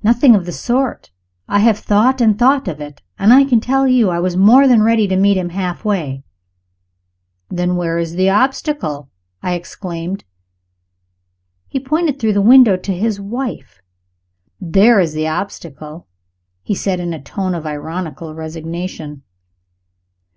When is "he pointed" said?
11.66-12.20